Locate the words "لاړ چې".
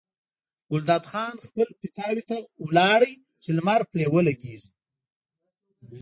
2.77-3.49